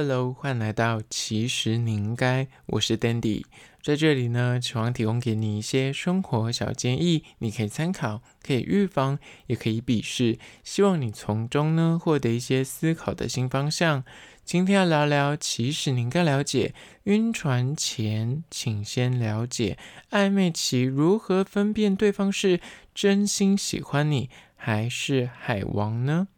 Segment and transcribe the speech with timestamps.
[0.00, 3.44] Hello，欢迎来到其实你应该，我是 Dandy，
[3.82, 14.04] 在这里呢，希望提供给你一些生活小建议，你可以参考，可以预防，也可以鄙视，希望你从中呢获得一些思考的新方向。
[14.44, 16.72] 今天要聊聊，其实你应该了解，
[17.02, 19.76] 晕船前请先了解
[20.12, 22.60] 暧昧期如何分辨对方是
[22.94, 26.28] 真心喜欢你，还是海王呢？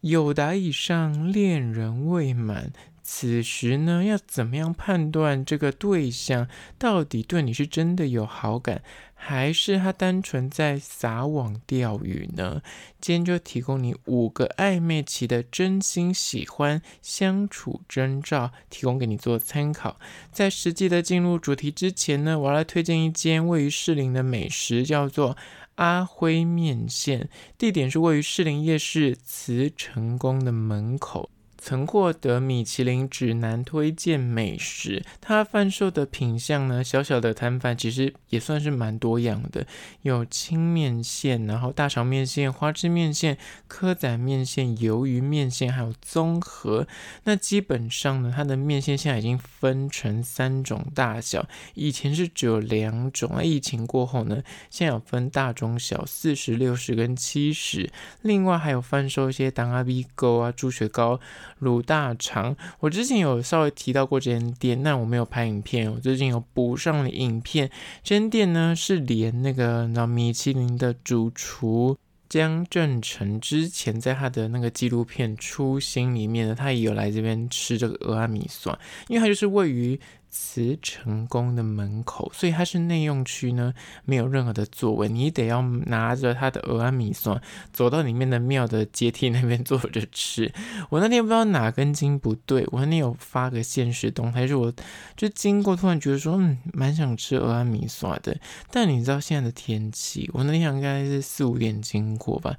[0.00, 2.72] 有答以上，恋人未满。
[3.02, 6.46] 此时呢，要怎么样判断这个对象
[6.78, 8.82] 到底对你是真的有好感，
[9.14, 12.60] 还是他单纯在撒网钓鱼呢？
[13.00, 19.98] 今天就提供你五个暧昧期的真心喜欢相处征兆，提供给你做参考。
[20.30, 25.36] 在实际的进入主题之前呢，我要来推荐一间位于士林的美食，叫做。
[25.78, 31.30] 阿辉面线，地点是位于士林夜市慈成宫的门口。
[31.60, 39.66] 曾获得米其林指南推荐美食，它贩售的品项呢，小小的摊贩其实也算是蛮多样的，
[40.02, 43.36] 有清面线，然后大肠面线、花枝面线、
[43.68, 46.86] 蚵仔面线、鱿鱼面线，还有综合。
[47.24, 53.42] 那基本上呢，它的面线现在已经分成三种大小，以前是只有两种啊。
[53.42, 57.90] 疫情过后呢，现在有分大、中、小，四十、六十跟七十。
[58.22, 61.18] 另外还有贩售一些当阿 B 糕啊、猪血糕。
[61.60, 65.92] 卤大肠，我之前有稍微提到过这间店，但我没有拍影片。
[65.92, 67.70] 我最近有补上了影片。
[68.02, 71.96] 这间店呢是连那个那米其林的主厨
[72.28, 78.78] 江振成之前在他的那个纪录片《初心》里面呢，他也有来这边吃这个蚵仔米线，
[79.08, 79.98] 因为他就是位于。
[80.30, 83.72] 慈成宫的门口，所以它是内用区呢，
[84.04, 87.40] 没有任何的座位，你得要拿着它的蚵仔米线
[87.72, 90.52] 走到里面的庙的阶梯那边坐着吃。
[90.90, 94.72] 我那天不知道哪根筋不对，我那天有发个现实动态，是我
[95.16, 98.36] 就经过，突然觉得说，嗯，蛮想吃蚵仔米线的。
[98.70, 102.56] 但你知道现在的天气，我那天应该是四五点经过吧。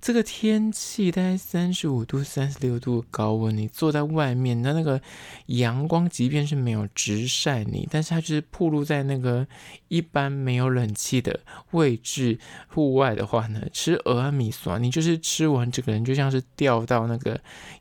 [0.00, 5.00] 这个天气大概三十五度、三十六度的高温，你坐在外面，那那个
[5.46, 9.46] 阳光即便是没有直晒你，但是它就是暴露在那个
[9.88, 11.40] 一般没有冷气的
[11.72, 12.38] 位置
[12.68, 17.32] 户外的话呢，吃蚵仔米线，你就是吃完整个人就像是掉到那个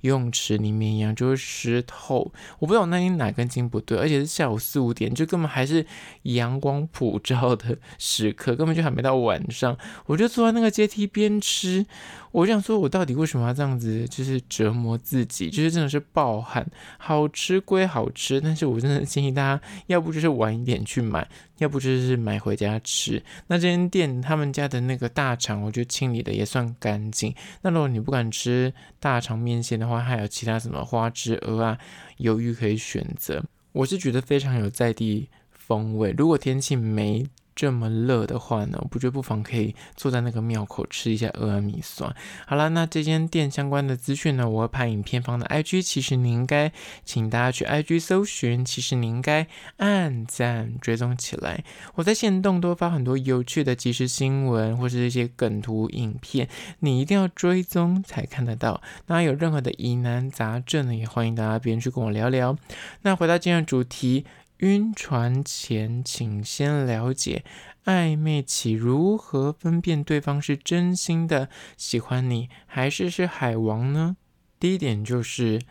[0.01, 2.33] 游泳池里面一样，就会湿透。
[2.57, 5.85] 我不知道那天哪根筋不对，而且是下午四五点，就根本还是
[6.23, 11.85] 阳光普照的时刻，根本就还没到晚上，我就坐在那个阶梯边吃。
[12.31, 16.65] 我想说，我到底为什么要这样子，就是折磨自己，就是真的是暴汗。
[16.97, 23.21] 好吃归好吃，但是我真的建议大家，要不就是晚一点去买，要不就是买回家吃。
[23.47, 27.33] 那这间店他们家的那个大肠，我觉得清理的也算干净。
[27.61, 31.77] 那如果你不敢吃大肠面线的话，还有其他什么花枝鹅啊、
[32.19, 33.43] 鱿鱼可以选择。
[33.71, 36.13] 我是觉得非常有在地风味。
[36.17, 37.25] 如果天气没
[37.57, 42.15] 这么热的话呢，我不觉得不妨可以坐在那个庙口吃一下蚵仔米酸。
[42.45, 45.81] 好了，那这间店相关的资讯呢，我会拍影片放的 IG。
[45.81, 46.71] 其实你应该，
[47.03, 48.63] 请大家去 IG 搜寻。
[48.63, 49.47] 其实你应该
[49.77, 51.63] 按赞追踪起来。
[51.95, 56.47] 我在线动多发很多有趣的即时新闻或是一些梗图影片，
[56.81, 58.79] 你一定要追踪才看得到。
[59.07, 62.55] 那有任何的疑难杂症呢，也欢迎大家边去跟我聊聊。
[63.01, 64.25] 那回到今天的主题。
[64.59, 67.43] 晕船前，请先了解
[67.85, 74.17] 暧昧期如何分辨对方是真心的喜欢你，还是是海王呢？
[74.59, 75.61] 第一点就是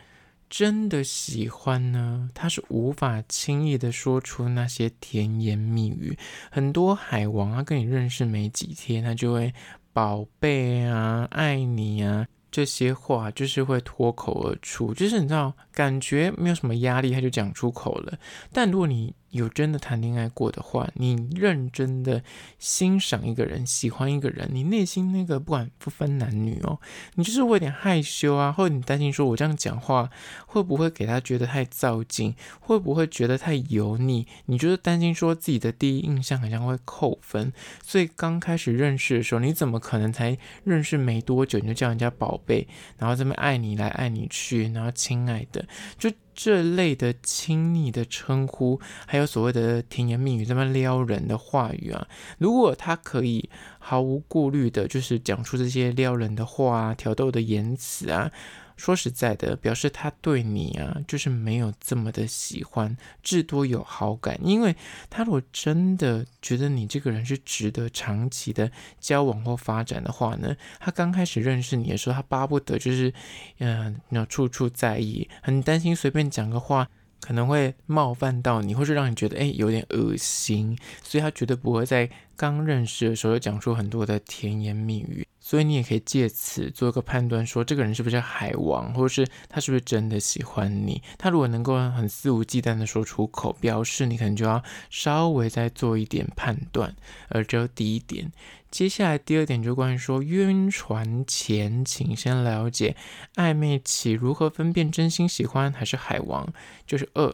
[0.49, 6.17] 真的喜欢呢，他是无法轻易的说出那些甜言蜜语。
[6.49, 9.53] 很多海王啊，跟你认识没几天，他就会
[9.91, 12.25] 宝贝啊，爱你啊。
[12.49, 18.17] 这些话就是会脱口而出，就是你知道，感觉没有什么压力，他就讲出口了。
[18.51, 22.23] 但如果你有真的谈恋爱过的话，你认真的
[22.57, 26.79] 欣赏一个人，喜欢一个人，你内心那个不管不分男女哦，
[27.13, 30.09] 你就是会有点害羞啊，或者你担心说，我这样讲话
[30.47, 34.25] 会不会给他觉得太造进，会不会觉得太油腻？
[34.47, 37.53] 你就是担心说自己的第一印象好像会扣分，
[37.83, 45.66] 所以刚开始认识的时候，你怎么可能才认识没多久你就叫人家宝贝，然后这么爱你来爱你去，然后亲爱的
[45.97, 46.11] 就。
[46.39, 53.49] 这类的亲昵的称呼，还有所谓的甜言蜜语这么撩人的话语啊，如果他可以
[53.79, 58.31] 毫无顾虑的，就是讲出这些撩人的话啊、挑逗的言辞啊，
[58.77, 64.39] 说实在的，表示他对你啊，就是没有这么的喜欢，至多有好感。
[64.41, 64.73] 因为
[65.09, 73.13] 他如果真的觉得你这个人是值得长期的交往或发展的话呢，他刚开始认识你的时候，他巴不得就是，
[73.57, 76.87] 嗯，要处处在意，很担心随便讲个话。
[77.19, 82.07] 可能会冒犯到你，或是让你觉得诶有点恶心，所以他绝对不会在
[82.37, 85.27] 刚认识的时候就讲出很多的甜言蜜语。
[85.47, 91.01] 所以你也可以借此做一个判断，说这个人是不是海王，或者是他是不是真的喜欢你。
[91.17, 96.93] 他如果能够很肆无忌惮的说出口，表示你可能就要稍微再做一点判断。
[97.29, 98.29] 而这第一点。
[98.69, 102.97] 接下来第二点就关于说晕船前，请先了解
[103.35, 106.51] 暧昧期如何分辨真心喜欢还是海王，
[106.85, 107.33] 就是二。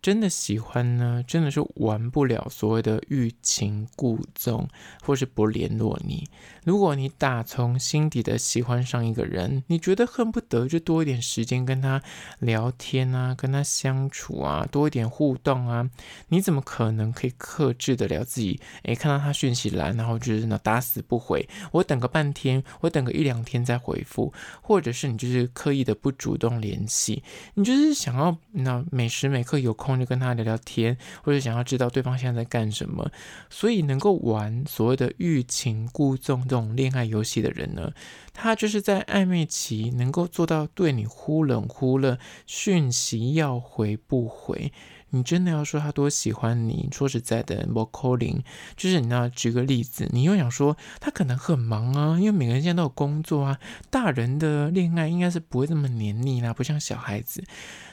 [0.00, 4.68] 真的喜欢呢，真的是玩不了所谓的欲擒故纵，
[5.04, 6.26] 或是不联络你。
[6.64, 12.02] 如果你打从心底的喜欢上一个人，你觉得恨不得就多一点时间跟他
[12.40, 15.88] 聊天啊，跟他相处啊，多一点互动啊，
[16.28, 18.60] 你怎么可能可以克制得了自己？
[18.82, 27.22] 诶，看到他讯息来，然后就是那打死不回，我等个半天，我等个一两天再回复，或者是你就是刻意的不主动联系，
[27.54, 29.92] 你就是想要那每时每刻有空。
[30.02, 33.08] 就跟他聊聊天，或者想要知道对方现在在干什么，
[33.50, 37.94] 所以能够玩所谓的欲擒故纵这种恋爱游戏的人呢，
[38.34, 44.70] 他就是在暧昧期能够做到对你忽冷忽热，讯息要回不回。
[45.14, 46.90] 你真的要说他多喜欢你？
[46.92, 48.42] 说实在的，不可能。
[48.76, 53.58] 就是你那举个例子，你又想说他可能很忙啊，因为每个人现在都有工作啊。
[53.88, 57.42] 大人的恋爱应该是不会这么黏腻啦，不像小孩子。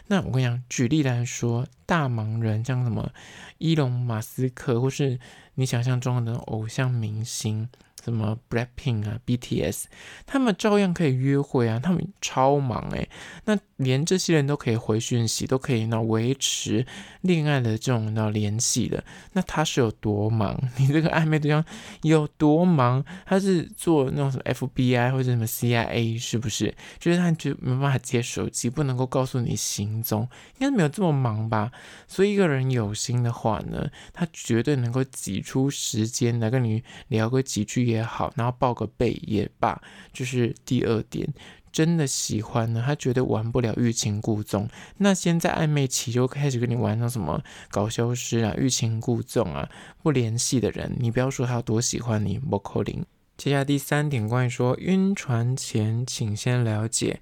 [0.07, 3.09] 那我跟你讲，举例来说，大忙人像什么
[3.57, 5.17] 伊隆马斯克，或是
[5.55, 7.69] 你想象中的偶像明星。
[8.09, 9.85] 什么 Blackpink 啊，BTS，
[10.25, 13.09] 他们照样可以约会啊，他们超忙诶。
[13.45, 16.85] 那连这些人都可以回讯息，都可以那维持
[17.21, 19.03] 恋爱的这种那联系的，
[19.33, 20.57] 那他是有多忙？
[20.77, 21.63] 你这个暧昧对象
[22.03, 23.03] 有多忙？
[23.25, 26.73] 他是做那种什么 FBI 或者什么 CIA 是不是？
[26.99, 30.21] 就是他就没办法接手机，不能够告诉你行踪，
[30.59, 31.71] 应该没有这么忙吧？
[32.07, 37.79] 所以一个人有心的话呢，他绝对能够挤出时间来跟你聊个几句。
[37.89, 39.81] 也也好，然后报个备也罢，
[40.11, 41.27] 就是第二点，
[41.71, 44.67] 真的喜欢呢，他绝对玩不了欲擒故纵。
[44.97, 49.69] 那现在暧昧期就开始跟你玩那什么搞消失啊、欲擒故纵啊、
[50.01, 53.05] 不联系的人，你不要说他有多喜欢你，不可能。
[53.37, 57.21] 接下来第三点，关于说晕船前，请先了解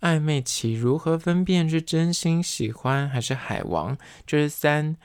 [0.00, 3.96] 暧昧期如何分辨是真心喜欢还是海王，
[4.26, 4.96] 这、就是三。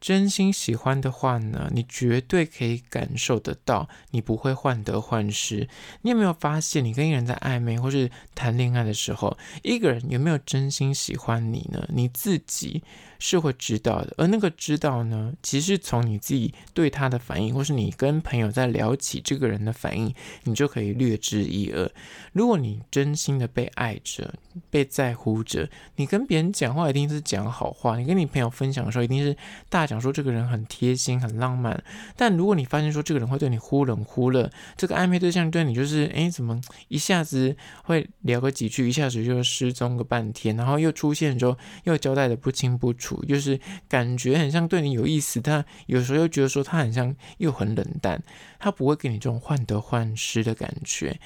[0.00, 5.68] 真心喜欢的话呢，你绝对可以感受得到，你不会患得患失。
[6.02, 11.84] 你有没有发现，你跟一个人在暧昧或是谈恋爱的时候，一个人有没有真心喜欢你呢？
[11.92, 12.84] 你自己
[13.18, 14.14] 是会知道的。
[14.16, 20.14] 而那个知道呢，其实从你自己对他的反应，或是你跟朋友在聊起这个人的反应，
[20.44, 21.90] 你就可以略知一二。
[22.32, 24.32] 如果你真心的被爱着、
[24.70, 27.98] 被在乎着，你跟别人讲话一定是讲好话。
[27.98, 29.36] 你跟你朋友分享的时候，一定是
[29.68, 29.87] 大。
[29.88, 31.82] 讲说这个人很贴心、很浪漫，
[32.14, 43.58] 但如果你发现说这个人会对你忽冷忽热，这个暧昧对象对你就是哎，怎么一下子会聊个几句，一下子就失踪个半天，然后又出现之后又交代的不清不楚，就是
[43.88, 48.22] 感觉很像对你有意思，但有时候又觉得说他很像又很冷淡，
[48.58, 51.18] 他不会给你这种患得患失的感觉。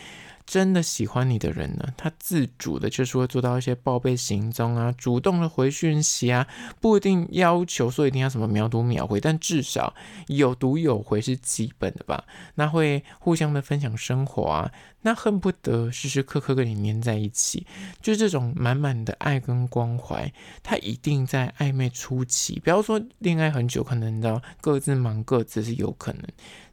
[0.47, 6.47] 真的喜欢你的人呢，他自主的就是会做到一些报备行踪啊，主动的回讯息啊，
[6.81, 9.95] 不一定要求说一定要什么秒读秒回，但至少
[10.26, 12.25] 有读有回是基本的吧。
[12.57, 17.66] 那会互相的分享生活啊，那恨不得时时刻刻跟你黏在一起，
[18.00, 20.33] 就是这种满满的爱跟关怀。
[20.62, 26.23] 他一定在暧昧初期，不要说恋爱很久，可能到各自忙各自是有可能，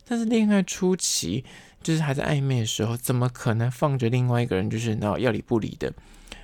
[0.09, 1.45] 但是恋爱初期。
[1.81, 5.93] 就是还在暧昧的时候，怎么可能放着另外一个人就是那要理不理的？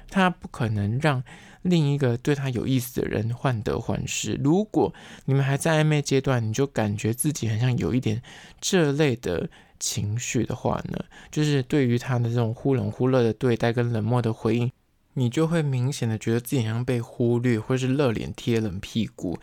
[0.10, 1.22] 他不可能让
[1.62, 4.40] 另一个对他有意思的人患得患失。
[4.42, 4.94] 如果
[5.26, 8.22] 你们还在暧昧阶段，你就感觉自己好像有一点
[8.62, 14.72] 这类的情绪的话呢，就是对于他的这种忽冷忽热的对待跟冷漠的回应，
[15.16, 19.38] 你就会明显的觉得自己好像被忽略，或是热脸贴冷屁股。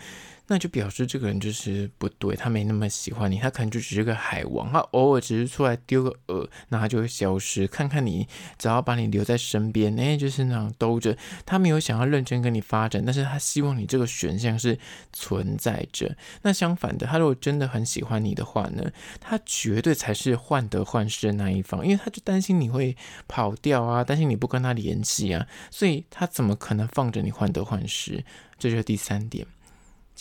[0.52, 7.66] 那就表示这个人就是不对，他没那么喜欢你，他可能就只是个海王，他偶尔只是出来丢个饵，那他就会消失。
[7.66, 8.28] 看看你，
[8.58, 11.16] 只要把你留在身边，哎，就是那样兜着，
[11.46, 14.78] 他没有想要认真跟你发展，但是他希望你这个选项是
[15.10, 16.14] 存在着。
[16.42, 18.92] 那相反的，他如果真的很喜欢你的话呢，
[19.22, 22.94] 他绝对才是患得患失的那一方，因为他就担心你会
[23.26, 28.22] 跑掉啊，担心你不跟他联系啊，所以他怎么可能放着你患得患失？
[28.58, 29.46] 这就是第三点。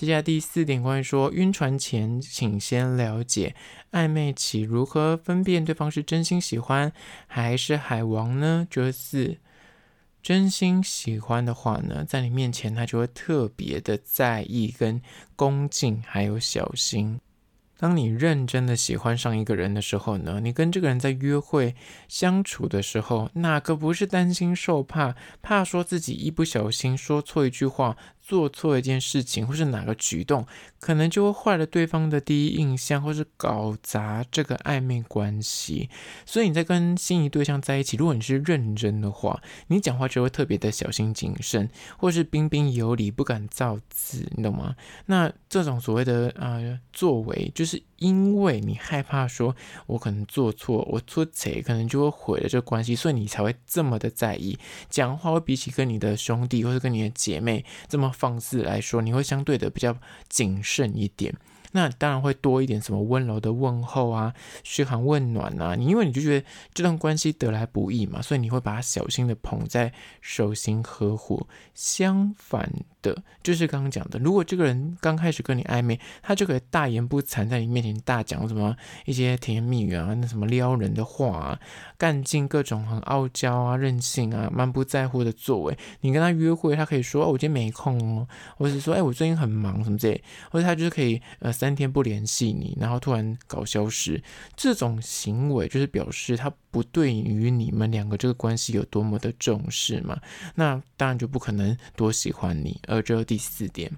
[0.02, 3.56] 接下来第四点，关于说晕船前，请先了解
[3.92, 6.92] 暧昧期如何分辨对方是真心喜欢
[7.28, 8.66] 还是海王呢？
[8.68, 9.38] 这四，
[10.24, 15.00] 真心喜欢的话呢，在你面前他就会特别的在意、跟
[15.36, 17.20] 恭敬，还有小心。
[17.78, 21.76] 当你认真的喜欢上一个人的时候呢，你跟这个人在约会
[22.08, 27.96] 相处的时候，哪个不是担心受怕，怕说自己一不小心说错一句话。
[28.32, 30.48] 做错一件事情，或是哪个举动，
[30.80, 35.90] 可能就会坏了对方的第一印象，或是搞砸这个暧昧关系。
[36.26, 44.78] 所以你在跟心仪对象在一起，如果你是认真的话，你讲话就会特别的小心谨慎，或是彬彬有礼，不敢造次，你懂吗？
[45.08, 46.58] 那这种所谓的啊、
[46.94, 49.54] 作为，就是因为你害怕说，
[49.88, 54.58] 我可能做错，我做贼，可能就会毁了这个关系，所以你才会这么的在意，
[54.90, 58.10] 讲话会比起跟你的兄弟或者跟你的姐妹这么。
[58.22, 59.98] 放肆来说，你会相对的比较
[60.30, 61.34] 谨慎一点。
[61.72, 65.74] 那当然会多一点什么温柔的问候啊，嘘寒问暖啊。
[65.74, 71.48] 你因为你就觉得这段关系得来不易嘛，所以你会把它小心的捧在手心呵护。
[71.74, 72.72] 相反
[73.02, 81.60] 的，就是刚刚讲的，如果这个人刚开始跟你暧昧，他就可以大言不惭在你面前大讲什么一些甜言蜜语啊，那什么撩人的话啊，
[81.98, 85.78] 干尽各种很傲娇啊、任性啊、满不在乎的作为。
[86.02, 88.28] 你跟他约会，他可以说哦，我今天没空哦，
[88.58, 91.50] 或者是说哎，我最近很忙什么之类，或者他就是可以呃。
[91.62, 94.20] 三天不联系你，然后突然搞消失，
[94.56, 100.20] 这种行为就是表示他不对于你们两个这个关系有多么的重视嘛？
[100.56, 102.80] 那当然就不可能多喜欢你。
[102.92, 103.90] 而这是第四点，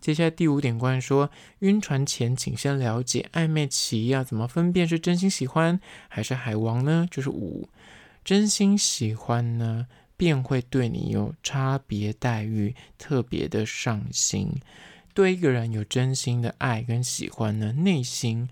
[0.00, 1.30] 接下来第五点，关于说
[1.60, 7.06] 晕船前，请先了解暧昧期要怎么分辨是真心喜欢还是海王呢？
[7.08, 7.68] 就是五，
[8.24, 14.50] 真心喜欢呢，便会对你有差别待遇，特别的上心。
[15.14, 18.48] 对一个人有真心的爱跟喜欢呢，内心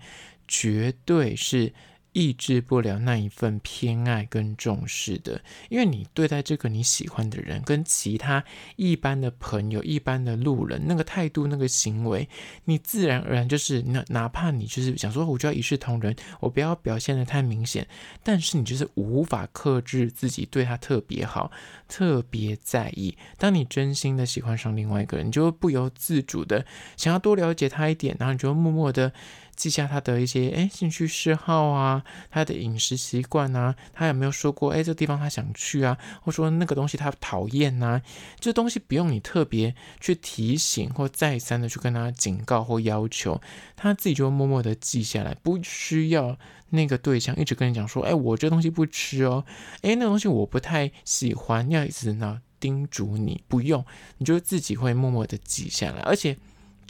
[0.47, 1.73] 绝对是。
[2.13, 8.43] 抑制不了那一份偏爱跟重视的，因为你对待这个你喜欢的人，跟其他
[8.75, 12.27] 一般的朋友、一般的路人那个态度、那个行为，
[12.65, 17.87] 你自然而然就是哪哪怕你就是想说，我就要一视同仁，我不要表现得太明显，
[18.23, 21.51] 但是你就是无法克制自己对他特别好、
[21.87, 23.17] 特别在意。
[23.37, 26.65] 当你真心的喜欢上另外一个人，你就会不由自主的
[26.97, 29.13] 想要多了解他一点，然后你就默默的。
[29.61, 38.01] 记下他的一些诶兴趣嗜好啊，他的饮食习惯啊，他有没有说过诶这地方他想去啊，或说那个东西他讨厌呐？
[38.39, 43.39] 这东西不用你特别去提醒或再三的去跟他警告或要求，
[43.75, 46.39] 他自己就默默的记下来，不需要
[46.71, 49.45] 那个对象一直跟你讲说，诶我这东西不吃哦，
[49.83, 53.85] 诶那个东西我不太喜欢，要一直呢叮嘱你，不用，
[54.17, 56.35] 你就自己会默默的记下来，而且。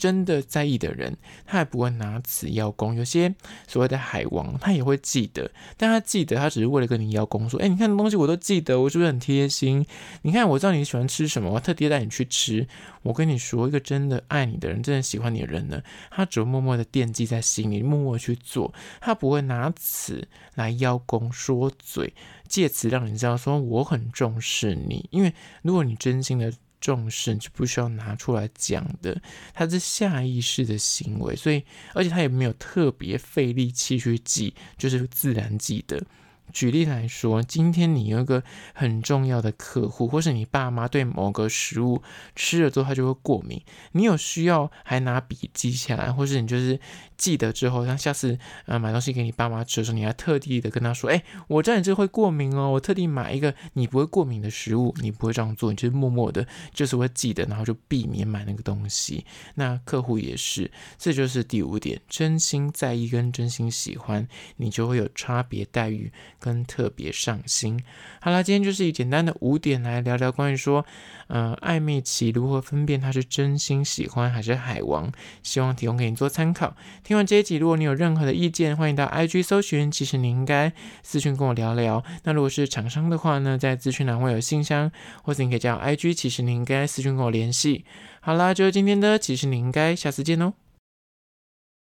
[0.02, 1.16] 真的在意的人，
[1.46, 2.92] 他还不会拿此邀功。
[2.92, 3.32] 有些
[3.68, 9.86] 所谓的海王，他也会记得，但他记得，他只是为了跟你邀功，说：“哎，你看东西我都记得，我是不是很贴心？
[10.22, 12.66] 你看，我知道你喜欢吃什么，我特地带你去吃。”
[13.04, 15.80] 我跟你说，一个真的爱你的人，真的喜欢你的人呢，
[16.10, 22.12] 他只会默默的惦记在心里，默默去做，他不会拿此来邀功说嘴，
[22.48, 25.08] 借此让你知道说我很重视你。
[25.12, 25.32] 因为
[25.62, 26.52] 如果你真心的。
[26.82, 29.22] 重视就不需要拿出来讲的，
[29.54, 36.04] 他是下意识的行为，所以而且他也没有特别费力气去记，就是自然记得。
[36.52, 38.42] 举例来说，今天你有一个
[38.74, 42.02] 很重要的客户，或是你爸妈对某个食物
[42.36, 46.78] 吃了之后他就会过敏，你有需要还拿笔记下来，或是你就是
[47.16, 59.24] 记得之后，像下次呃买东西给你爸妈吃的时候，你还特地的跟他说，哎，我知道你这会过敏哦，我特地买一个你不会过敏的食物，你不会这样做，你就是默默的，就是会记得，然后就避免买那个东西。
[59.54, 66.12] 那客户也是，这就是第五点，真心在意跟真心喜欢，你就会有差别待遇。
[66.42, 67.80] 跟特别上心。
[68.20, 70.84] 好啦，今天就是以简单的五点来聊聊关于说，
[71.28, 75.12] 呃，暧昧期如何分辨他是真心喜欢还是海王，
[75.44, 76.76] 希望提供给你做参考。
[77.04, 80.72] 听完这一集，如果你有任何的意见，欢迎到 IG 搜寻，其实你应该
[81.04, 82.02] 私讯跟我聊聊。
[82.24, 84.90] 那如果是厂商的话呢，在资讯栏会有信箱，
[85.22, 87.84] 或者你可以加 IG，其实你应该私讯跟我联系。
[88.20, 90.54] 好啦，就是今天的，其实你应该下次见哦。